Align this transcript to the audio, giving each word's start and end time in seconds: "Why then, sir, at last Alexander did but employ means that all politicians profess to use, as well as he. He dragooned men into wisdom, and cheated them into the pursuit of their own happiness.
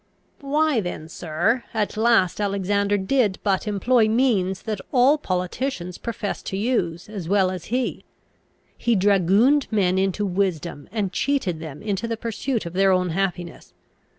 "Why 0.39 0.79
then, 0.81 1.07
sir, 1.09 1.63
at 1.75 1.95
last 1.95 2.41
Alexander 2.41 2.97
did 2.97 3.37
but 3.43 3.67
employ 3.67 4.07
means 4.07 4.63
that 4.63 4.81
all 4.91 5.19
politicians 5.19 5.99
profess 5.99 6.41
to 6.41 6.57
use, 6.57 7.07
as 7.07 7.29
well 7.29 7.51
as 7.51 7.65
he. 7.65 8.03
He 8.75 8.95
dragooned 8.95 9.67
men 9.71 9.99
into 9.99 10.25
wisdom, 10.25 10.89
and 10.91 11.13
cheated 11.13 11.59
them 11.59 11.83
into 11.83 12.07
the 12.07 12.17
pursuit 12.17 12.65
of 12.65 12.73
their 12.73 12.91
own 12.91 13.09
happiness. 13.09 13.73